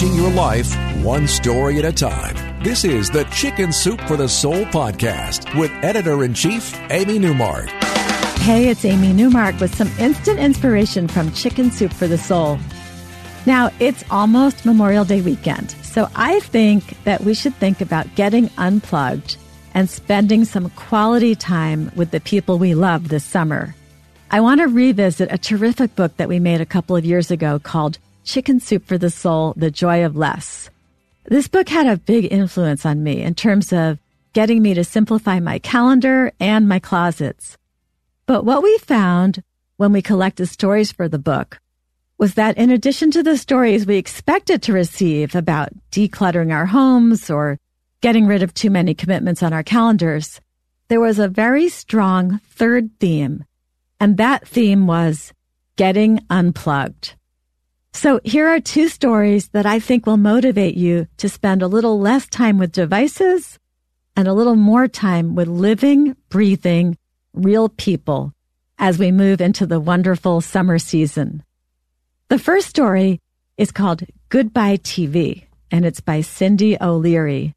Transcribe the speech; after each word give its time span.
Changing 0.00 0.18
your 0.18 0.32
life 0.32 0.74
one 1.04 1.28
story 1.28 1.78
at 1.78 1.84
a 1.84 1.92
time. 1.92 2.64
This 2.64 2.84
is 2.84 3.10
the 3.10 3.24
Chicken 3.24 3.70
Soup 3.70 4.00
for 4.08 4.16
the 4.16 4.30
Soul 4.30 4.64
podcast 4.64 5.54
with 5.60 5.70
editor 5.82 6.24
in 6.24 6.32
chief, 6.32 6.74
Amy 6.90 7.18
Newmark. 7.18 7.68
Hey, 8.38 8.70
it's 8.70 8.86
Amy 8.86 9.12
Newmark 9.12 9.60
with 9.60 9.74
some 9.74 9.88
instant 9.98 10.38
inspiration 10.38 11.06
from 11.06 11.30
Chicken 11.32 11.70
Soup 11.70 11.92
for 11.92 12.06
the 12.06 12.16
Soul. 12.16 12.58
Now, 13.44 13.70
it's 13.78 14.02
almost 14.10 14.64
Memorial 14.64 15.04
Day 15.04 15.20
weekend, 15.20 15.72
so 15.82 16.08
I 16.16 16.40
think 16.40 16.96
that 17.04 17.20
we 17.20 17.34
should 17.34 17.54
think 17.56 17.82
about 17.82 18.14
getting 18.14 18.48
unplugged 18.56 19.36
and 19.74 19.90
spending 19.90 20.46
some 20.46 20.70
quality 20.70 21.34
time 21.34 21.92
with 21.94 22.10
the 22.10 22.20
people 22.20 22.58
we 22.58 22.74
love 22.74 23.10
this 23.10 23.24
summer. 23.24 23.74
I 24.30 24.40
want 24.40 24.62
to 24.62 24.66
revisit 24.66 25.30
a 25.30 25.36
terrific 25.36 25.94
book 25.94 26.16
that 26.16 26.30
we 26.30 26.40
made 26.40 26.62
a 26.62 26.66
couple 26.66 26.96
of 26.96 27.04
years 27.04 27.30
ago 27.30 27.58
called 27.58 27.98
Chicken 28.30 28.60
Soup 28.60 28.86
for 28.86 28.96
the 28.96 29.10
Soul 29.10 29.54
The 29.56 29.72
Joy 29.72 30.04
of 30.04 30.14
Less. 30.16 30.70
This 31.24 31.48
book 31.48 31.68
had 31.68 31.88
a 31.88 31.96
big 31.96 32.32
influence 32.32 32.86
on 32.86 33.02
me 33.02 33.22
in 33.22 33.34
terms 33.34 33.72
of 33.72 33.98
getting 34.34 34.62
me 34.62 34.72
to 34.74 34.84
simplify 34.84 35.40
my 35.40 35.58
calendar 35.58 36.30
and 36.38 36.68
my 36.68 36.78
closets. 36.78 37.58
But 38.26 38.44
what 38.44 38.62
we 38.62 38.78
found 38.78 39.42
when 39.78 39.92
we 39.92 40.00
collected 40.00 40.46
stories 40.46 40.92
for 40.92 41.08
the 41.08 41.18
book 41.18 41.58
was 42.18 42.34
that 42.34 42.56
in 42.56 42.70
addition 42.70 43.10
to 43.10 43.24
the 43.24 43.36
stories 43.36 43.84
we 43.84 43.96
expected 43.96 44.62
to 44.62 44.72
receive 44.72 45.34
about 45.34 45.70
decluttering 45.90 46.54
our 46.54 46.66
homes 46.66 47.30
or 47.30 47.58
getting 48.00 48.28
rid 48.28 48.44
of 48.44 48.54
too 48.54 48.70
many 48.70 48.94
commitments 48.94 49.42
on 49.42 49.52
our 49.52 49.64
calendars, 49.64 50.40
there 50.86 51.00
was 51.00 51.18
a 51.18 51.26
very 51.26 51.68
strong 51.68 52.38
third 52.50 52.90
theme. 53.00 53.44
And 53.98 54.18
that 54.18 54.46
theme 54.46 54.86
was 54.86 55.32
getting 55.74 56.24
unplugged. 56.30 57.16
So 57.92 58.20
here 58.24 58.48
are 58.48 58.60
two 58.60 58.88
stories 58.88 59.48
that 59.48 59.66
I 59.66 59.78
think 59.78 60.06
will 60.06 60.16
motivate 60.16 60.76
you 60.76 61.06
to 61.18 61.28
spend 61.28 61.62
a 61.62 61.68
little 61.68 62.00
less 62.00 62.26
time 62.26 62.58
with 62.58 62.72
devices 62.72 63.58
and 64.16 64.26
a 64.26 64.32
little 64.32 64.56
more 64.56 64.88
time 64.88 65.34
with 65.34 65.48
living, 65.48 66.16
breathing, 66.28 66.96
real 67.34 67.68
people 67.68 68.32
as 68.78 68.98
we 68.98 69.12
move 69.12 69.40
into 69.40 69.66
the 69.66 69.80
wonderful 69.80 70.40
summer 70.40 70.78
season. 70.78 71.42
The 72.28 72.38
first 72.38 72.68
story 72.68 73.20
is 73.58 73.72
called 73.72 74.04
Goodbye 74.28 74.78
TV 74.78 75.44
and 75.70 75.84
it's 75.84 76.00
by 76.00 76.22
Cindy 76.22 76.76
O'Leary. 76.80 77.54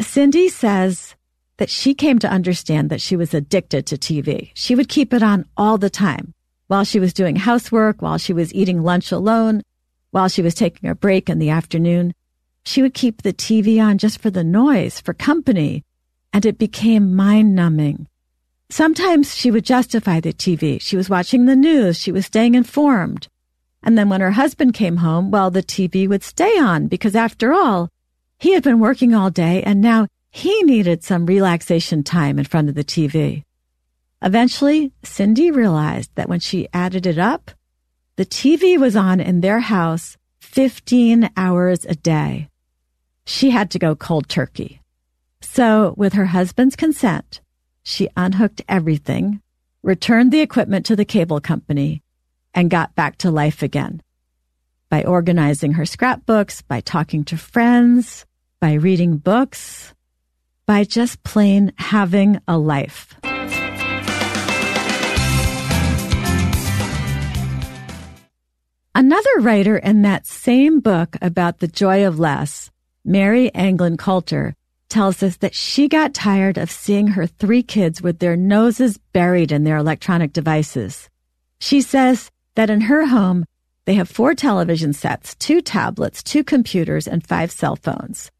Cindy 0.00 0.48
says 0.48 1.14
that 1.58 1.70
she 1.70 1.94
came 1.94 2.18
to 2.18 2.28
understand 2.28 2.90
that 2.90 3.00
she 3.00 3.14
was 3.14 3.32
addicted 3.32 3.86
to 3.86 3.96
TV. 3.96 4.50
She 4.54 4.74
would 4.74 4.88
keep 4.88 5.14
it 5.14 5.22
on 5.22 5.46
all 5.56 5.78
the 5.78 5.90
time 5.90 6.34
while 6.74 6.82
she 6.82 6.98
was 6.98 7.14
doing 7.14 7.36
housework, 7.36 8.02
while 8.02 8.18
she 8.18 8.32
was 8.32 8.52
eating 8.52 8.82
lunch 8.82 9.12
alone, 9.12 9.62
while 10.10 10.26
she 10.28 10.42
was 10.42 10.56
taking 10.56 10.90
a 10.90 10.94
break 10.96 11.30
in 11.30 11.38
the 11.38 11.50
afternoon. 11.50 12.12
She 12.64 12.82
would 12.82 12.94
keep 12.94 13.22
the 13.22 13.32
TV 13.32 13.80
on 13.80 13.96
just 13.96 14.20
for 14.20 14.28
the 14.28 14.42
noise, 14.42 15.00
for 15.00 15.14
company, 15.14 15.84
and 16.32 16.44
it 16.44 16.58
became 16.58 17.14
mind 17.14 17.54
numbing. 17.54 18.08
Sometimes 18.70 19.36
she 19.36 19.52
would 19.52 19.64
justify 19.64 20.18
the 20.18 20.32
TV. 20.32 20.80
She 20.80 20.96
was 20.96 21.08
watching 21.08 21.46
the 21.46 21.54
news. 21.54 21.96
She 21.96 22.10
was 22.10 22.26
staying 22.26 22.56
informed. 22.56 23.28
And 23.84 23.96
then 23.96 24.08
when 24.08 24.20
her 24.20 24.32
husband 24.32 24.74
came 24.74 24.96
home, 24.96 25.30
well, 25.30 25.52
the 25.52 25.62
TV 25.62 26.08
would 26.08 26.24
stay 26.24 26.58
on 26.58 26.88
because 26.88 27.14
after 27.14 27.52
all, 27.52 27.88
he 28.40 28.54
had 28.54 28.64
been 28.64 28.80
working 28.80 29.14
all 29.14 29.30
day 29.30 29.62
and 29.62 29.80
now 29.80 30.08
he 30.32 30.64
needed 30.64 31.04
some 31.04 31.24
relaxation 31.24 32.02
time 32.02 32.36
in 32.36 32.44
front 32.44 32.68
of 32.68 32.74
the 32.74 32.82
TV. 32.82 33.44
Eventually, 34.24 34.90
Cindy 35.02 35.50
realized 35.50 36.10
that 36.14 36.30
when 36.30 36.40
she 36.40 36.66
added 36.72 37.04
it 37.04 37.18
up, 37.18 37.50
the 38.16 38.24
TV 38.24 38.78
was 38.78 38.96
on 38.96 39.20
in 39.20 39.42
their 39.42 39.60
house 39.60 40.16
15 40.40 41.28
hours 41.36 41.84
a 41.84 41.94
day. 41.94 42.48
She 43.26 43.50
had 43.50 43.70
to 43.72 43.78
go 43.78 43.94
cold 43.94 44.26
turkey. 44.30 44.80
So, 45.42 45.92
with 45.98 46.14
her 46.14 46.24
husband's 46.24 46.74
consent, 46.74 47.42
she 47.82 48.08
unhooked 48.16 48.62
everything, 48.66 49.42
returned 49.82 50.32
the 50.32 50.40
equipment 50.40 50.86
to 50.86 50.96
the 50.96 51.04
cable 51.04 51.40
company, 51.40 52.02
and 52.54 52.70
got 52.70 52.94
back 52.94 53.18
to 53.18 53.30
life 53.30 53.62
again. 53.62 54.00
By 54.88 55.04
organizing 55.04 55.72
her 55.72 55.84
scrapbooks, 55.84 56.62
by 56.62 56.80
talking 56.80 57.24
to 57.24 57.36
friends, 57.36 58.24
by 58.58 58.72
reading 58.72 59.18
books, 59.18 59.92
by 60.66 60.84
just 60.84 61.22
plain 61.24 61.72
having 61.76 62.40
a 62.48 62.56
life. 62.56 63.14
Another 68.96 69.40
writer 69.40 69.76
in 69.76 70.02
that 70.02 70.24
same 70.24 70.78
book 70.78 71.16
about 71.20 71.58
the 71.58 71.66
joy 71.66 72.06
of 72.06 72.20
less, 72.20 72.70
Mary 73.04 73.52
Anglin 73.52 73.96
Coulter, 73.96 74.54
tells 74.88 75.20
us 75.20 75.38
that 75.38 75.52
she 75.52 75.88
got 75.88 76.14
tired 76.14 76.58
of 76.58 76.70
seeing 76.70 77.08
her 77.08 77.26
three 77.26 77.64
kids 77.64 78.00
with 78.00 78.20
their 78.20 78.36
noses 78.36 78.98
buried 79.12 79.50
in 79.50 79.64
their 79.64 79.78
electronic 79.78 80.32
devices. 80.32 81.10
She 81.58 81.80
says 81.80 82.30
that 82.54 82.70
in 82.70 82.82
her 82.82 83.06
home, 83.06 83.46
they 83.84 83.94
have 83.94 84.08
four 84.08 84.32
television 84.32 84.92
sets, 84.92 85.34
two 85.34 85.60
tablets, 85.60 86.22
two 86.22 86.44
computers, 86.44 87.08
and 87.08 87.26
five 87.26 87.50
cell 87.50 87.74
phones. 87.74 88.30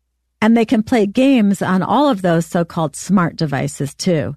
And 0.40 0.56
they 0.56 0.64
can 0.64 0.84
play 0.84 1.06
games 1.06 1.62
on 1.62 1.82
all 1.82 2.08
of 2.08 2.22
those 2.22 2.46
so-called 2.46 2.94
smart 2.94 3.34
devices 3.34 3.92
too. 3.92 4.36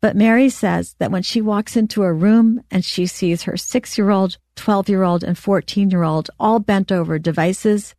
But 0.00 0.16
Mary 0.16 0.48
says 0.48 0.94
that 0.98 1.10
when 1.10 1.22
she 1.22 1.42
walks 1.42 1.76
into 1.76 2.02
a 2.02 2.12
room 2.12 2.62
and 2.70 2.84
she 2.84 3.06
sees 3.06 3.42
her 3.42 3.56
six 3.56 3.98
year 3.98 4.10
old, 4.10 4.38
12 4.56 4.88
year 4.88 5.02
old, 5.02 5.22
and 5.22 5.36
14 5.36 5.90
year 5.90 6.02
old 6.02 6.30
all 6.38 6.58
bent 6.58 6.90
over 6.90 7.18
devices, 7.18 7.94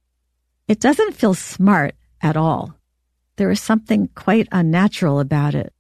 it 0.68 0.80
doesn't 0.80 1.14
feel 1.14 1.36
smart 1.36 1.96
at 2.22 2.36
all. 2.36 2.76
There 3.36 3.52
is 3.52 3.62
something 3.62 4.10
quite 4.16 4.48
unnatural 4.52 5.20
about 5.20 5.54
it. 5.54 5.74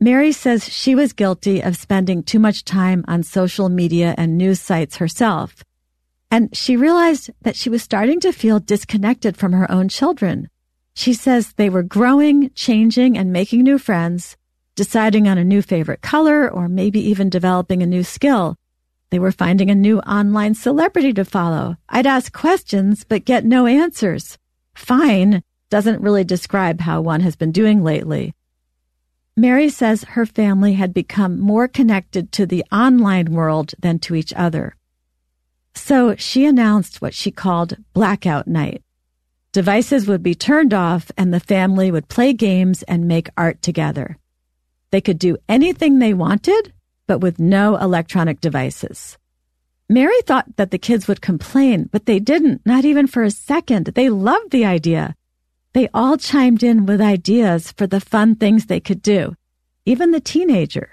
Mary 0.00 0.30
says 0.30 0.68
she 0.68 0.94
was 0.94 1.12
guilty 1.12 1.60
of 1.60 1.76
spending 1.76 2.22
too 2.22 2.38
much 2.38 2.64
time 2.64 3.04
on 3.08 3.24
social 3.24 3.68
media 3.68 4.14
and 4.16 4.38
news 4.38 4.60
sites 4.60 4.96
herself. 4.96 5.64
And 6.30 6.56
she 6.56 6.76
realized 6.76 7.30
that 7.42 7.56
she 7.56 7.68
was 7.68 7.82
starting 7.82 8.20
to 8.20 8.32
feel 8.32 8.60
disconnected 8.60 9.36
from 9.36 9.52
her 9.52 9.68
own 9.70 9.88
children. 9.88 10.48
She 10.94 11.14
says 11.14 11.52
they 11.52 11.70
were 11.70 11.82
growing, 11.82 12.50
changing, 12.54 13.18
and 13.18 13.32
making 13.32 13.62
new 13.62 13.78
friends, 13.78 14.36
deciding 14.78 15.26
on 15.26 15.38
a 15.38 15.44
new 15.44 15.60
favorite 15.60 16.02
color, 16.02 16.48
or 16.48 16.68
maybe 16.68 17.00
even 17.00 17.28
developing 17.28 17.82
a 17.82 17.86
new 17.86 18.04
skill. 18.04 18.54
They 19.10 19.18
were 19.18 19.32
finding 19.32 19.70
a 19.70 19.74
new 19.74 19.98
online 19.98 20.54
celebrity 20.54 21.12
to 21.14 21.24
follow. 21.24 21.76
I'd 21.88 22.06
ask 22.06 22.32
questions, 22.32 23.02
but 23.02 23.24
get 23.24 23.44
no 23.44 23.66
answers. 23.66 24.38
Fine 24.76 25.42
doesn't 25.68 26.00
really 26.00 26.22
describe 26.22 26.80
how 26.80 27.00
one 27.00 27.22
has 27.22 27.34
been 27.34 27.50
doing 27.50 27.82
lately. 27.82 28.34
Mary 29.36 29.68
says 29.68 30.04
her 30.04 30.24
family 30.24 30.74
had 30.74 30.94
become 30.94 31.40
more 31.40 31.66
connected 31.66 32.30
to 32.30 32.46
the 32.46 32.64
online 32.70 33.32
world 33.32 33.74
than 33.80 33.98
to 33.98 34.14
each 34.14 34.32
other. 34.34 34.76
So 35.74 36.14
she 36.14 36.46
announced 36.46 37.02
what 37.02 37.14
she 37.14 37.32
called 37.32 37.78
blackout 37.94 38.46
night. 38.46 38.84
Devices 39.52 40.06
would 40.06 40.22
be 40.22 40.36
turned 40.36 40.72
off 40.72 41.10
and 41.16 41.34
the 41.34 41.40
family 41.40 41.90
would 41.90 42.06
play 42.06 42.32
games 42.32 42.84
and 42.84 43.08
make 43.08 43.28
art 43.36 43.60
together. 43.60 44.18
They 44.90 45.00
could 45.00 45.18
do 45.18 45.36
anything 45.48 45.98
they 45.98 46.14
wanted, 46.14 46.72
but 47.06 47.18
with 47.18 47.38
no 47.38 47.76
electronic 47.76 48.40
devices. 48.40 49.18
Mary 49.88 50.20
thought 50.26 50.56
that 50.56 50.70
the 50.70 50.78
kids 50.78 51.08
would 51.08 51.22
complain, 51.22 51.88
but 51.90 52.06
they 52.06 52.18
didn't, 52.18 52.60
not 52.66 52.84
even 52.84 53.06
for 53.06 53.22
a 53.22 53.30
second. 53.30 53.86
They 53.86 54.10
loved 54.10 54.50
the 54.50 54.64
idea. 54.64 55.14
They 55.72 55.88
all 55.94 56.18
chimed 56.18 56.62
in 56.62 56.86
with 56.86 57.00
ideas 57.00 57.72
for 57.72 57.86
the 57.86 58.00
fun 58.00 58.36
things 58.36 58.66
they 58.66 58.80
could 58.80 59.00
do, 59.00 59.34
even 59.86 60.10
the 60.10 60.20
teenager. 60.20 60.90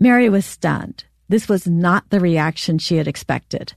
Mary 0.00 0.28
was 0.28 0.46
stunned. 0.46 1.04
This 1.28 1.48
was 1.48 1.66
not 1.66 2.08
the 2.08 2.20
reaction 2.20 2.78
she 2.78 2.96
had 2.96 3.08
expected. 3.08 3.74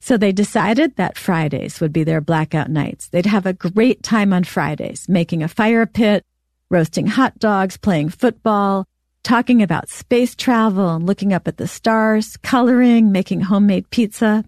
So 0.00 0.16
they 0.16 0.32
decided 0.32 0.96
that 0.96 1.16
Fridays 1.16 1.80
would 1.80 1.92
be 1.92 2.02
their 2.02 2.20
blackout 2.20 2.68
nights. 2.68 3.08
They'd 3.08 3.26
have 3.26 3.46
a 3.46 3.52
great 3.52 4.02
time 4.02 4.32
on 4.32 4.42
Fridays, 4.42 5.08
making 5.08 5.44
a 5.44 5.48
fire 5.48 5.86
pit, 5.86 6.24
roasting 6.72 7.06
hot 7.06 7.38
dogs, 7.38 7.76
playing 7.76 8.08
football, 8.08 8.86
talking 9.22 9.62
about 9.62 9.90
space 9.90 10.34
travel 10.34 10.96
and 10.96 11.06
looking 11.06 11.32
up 11.32 11.46
at 11.46 11.58
the 11.58 11.68
stars, 11.68 12.36
coloring, 12.38 13.12
making 13.12 13.42
homemade 13.42 13.88
pizza. 13.90 14.44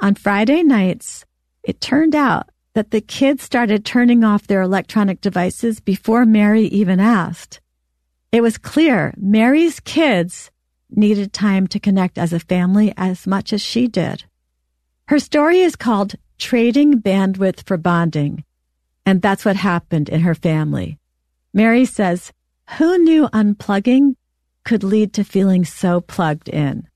On 0.00 0.14
Friday 0.14 0.62
nights, 0.62 1.24
it 1.64 1.80
turned 1.80 2.14
out 2.14 2.48
that 2.74 2.92
the 2.92 3.00
kids 3.00 3.42
started 3.42 3.84
turning 3.84 4.22
off 4.22 4.46
their 4.46 4.62
electronic 4.62 5.20
devices 5.20 5.80
before 5.80 6.24
Mary 6.24 6.64
even 6.64 7.00
asked. 7.00 7.60
It 8.30 8.42
was 8.42 8.58
clear 8.58 9.12
Mary's 9.16 9.80
kids 9.80 10.50
needed 10.90 11.32
time 11.32 11.66
to 11.68 11.80
connect 11.80 12.16
as 12.16 12.32
a 12.32 12.40
family 12.40 12.92
as 12.96 13.26
much 13.26 13.52
as 13.52 13.60
she 13.60 13.88
did. 13.88 14.24
Her 15.08 15.18
story 15.18 15.60
is 15.60 15.74
called 15.74 16.14
Trading 16.38 17.00
Bandwidth 17.00 17.66
for 17.66 17.76
Bonding, 17.76 18.44
and 19.04 19.20
that's 19.22 19.44
what 19.44 19.56
happened 19.56 20.08
in 20.08 20.20
her 20.20 20.34
family. 20.34 20.98
Mary 21.56 21.86
says, 21.86 22.32
Who 22.76 22.98
knew 22.98 23.28
unplugging 23.28 24.14
could 24.62 24.84
lead 24.84 25.14
to 25.14 25.24
feeling 25.24 25.64
so 25.64 26.02
plugged 26.02 26.50
in? 26.50 26.86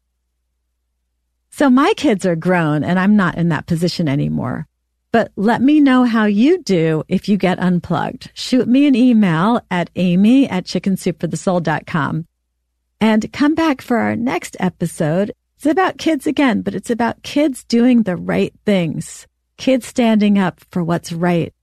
So 1.51 1.71
my 1.71 1.95
kids 1.97 2.27
are 2.27 2.37
grown 2.37 2.85
and 2.85 2.99
I'm 2.99 3.17
not 3.17 3.39
in 3.39 3.49
that 3.49 3.67
position 3.67 4.07
anymore. 4.07 4.67
But 5.13 5.33
let 5.35 5.63
me 5.63 5.81
know 5.81 6.05
how 6.05 6.27
you 6.27 6.63
do 6.63 7.05
if 7.09 7.27
you 7.27 7.39
get 7.39 7.59
unplugged. 7.59 8.33
Shoot 8.35 8.69
me 8.69 8.87
an 8.87 8.95
email 8.95 9.63
at 9.71 9.89
amy 9.97 10.47
at 10.47 10.67
chickensoupforthesoul.com 10.67 12.27
and 13.01 13.33
come 13.33 13.55
back 13.55 13.81
for 13.81 13.97
our 13.97 14.15
next 14.15 14.59
episode. 14.61 15.33
It's 15.57 15.65
about 15.65 15.97
kids 15.97 16.27
again, 16.27 16.61
but 16.61 16.75
it's 16.75 16.91
about 16.91 17.23
kids 17.23 17.65
doing 17.65 18.03
the 18.03 18.17
right 18.17 18.53
things, 18.67 19.27
kids 19.57 19.87
standing 19.87 20.39
up 20.39 20.61
for 20.71 20.85
what's 20.85 21.13
right 21.13 21.55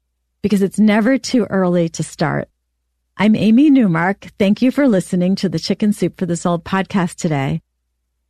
because 0.41 0.63
it's 0.63 0.79
never 0.79 1.19
too 1.19 1.43
early 1.43 1.89
to 1.89 2.01
start. 2.01 2.49
I'm 3.19 3.35
Amy 3.35 3.71
Newmark. 3.71 4.27
Thank 4.37 4.61
you 4.61 4.69
for 4.69 4.87
listening 4.87 5.35
to 5.37 5.49
the 5.49 5.57
Chicken 5.57 5.91
Soup 5.91 6.15
for 6.19 6.27
the 6.27 6.37
Soul 6.37 6.59
podcast 6.59 7.15
today. 7.15 7.63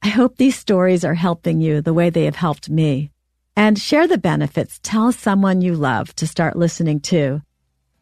I 0.01 0.07
hope 0.07 0.37
these 0.37 0.55
stories 0.57 1.03
are 1.03 1.13
helping 1.13 1.59
you 1.59 1.81
the 1.81 1.93
way 1.93 2.09
they 2.09 2.23
have 2.23 2.37
helped 2.37 2.69
me. 2.69 3.11
And 3.53 3.77
share 3.77 4.07
the 4.07 4.17
benefits. 4.17 4.79
Tell 4.81 5.11
someone 5.11 5.59
you 5.59 5.75
love 5.75 6.15
to 6.15 6.25
start 6.25 6.55
listening 6.55 7.01
too. 7.01 7.41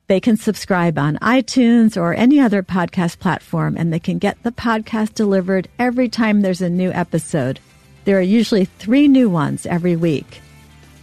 They 0.06 0.20
can 0.20 0.38
subscribe 0.38 1.00
on 1.00 1.18
iTunes 1.24 2.00
or 2.00 2.14
any 2.14 2.40
other 2.40 2.62
podcast 2.62 3.18
platform, 3.18 3.76
and 3.76 3.92
they 3.92 3.98
can 3.98 4.20
get 4.20 4.44
the 4.44 4.52
podcast 4.52 5.16
delivered 5.16 5.68
every 5.80 6.08
time 6.08 6.42
there's 6.42 6.62
a 6.62 6.70
new 6.70 6.92
episode. 6.92 7.60
There 8.04 8.20
are 8.20 8.22
usually 8.22 8.66
three 8.66 9.08
new 9.08 9.28
ones 9.28 9.66
every 9.66 9.96
week. 9.96 10.40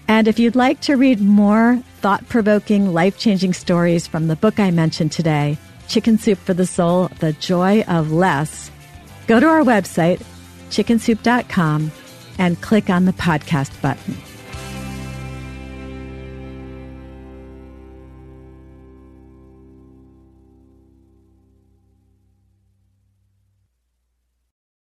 And 0.07 0.29
if 0.29 0.39
you'd 0.39 0.55
like 0.55 0.81
to 0.83 0.95
read 0.95 1.21
more 1.21 1.83
thought 1.97 2.29
provoking, 2.29 2.93
life 2.93 3.19
changing 3.19 3.55
stories 3.55 4.07
from 4.07 4.29
the 4.29 4.37
book 4.37 4.61
I 4.61 4.71
mentioned 4.71 5.11
today, 5.11 5.59
Chicken 5.89 6.19
Soup 6.19 6.39
for 6.39 6.55
the 6.55 6.67
Soul, 6.67 7.09
The 7.21 7.33
Joy 7.35 7.83
of 7.83 8.13
Less, 8.13 8.71
go 9.27 9.41
to 9.41 9.47
our 9.47 9.63
website, 9.63 10.23
chickensoup.com, 10.71 11.93
and 12.39 12.61
click 12.61 12.89
on 12.91 13.05
the 13.05 13.13
podcast 13.13 13.81
button. 13.83 14.17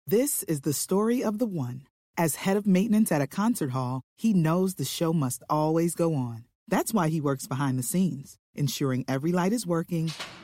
This 0.07 0.43
is 0.45 0.61
the 0.61 0.73
story 0.73 1.25
of 1.25 1.39
the 1.39 1.47
one. 1.47 1.83
As 2.17 2.37
head 2.37 2.57
of 2.57 2.67
maintenance 2.67 3.11
at 3.11 3.21
a 3.21 3.27
concert 3.27 3.71
hall, 3.71 4.03
he 4.17 4.33
knows 4.33 4.75
the 4.75 4.85
show 4.85 5.13
must 5.13 5.43
always 5.51 5.95
go 5.95 6.15
on. 6.15 6.45
That's 6.69 6.95
why 6.95 7.09
he 7.09 7.21
works 7.21 7.47
behind 7.47 7.79
the 7.79 7.83
scenes, 7.83 8.37
ensuring 8.55 9.05
every 9.09 9.33
light 9.33 9.53
is 9.53 9.67
working 9.67 10.13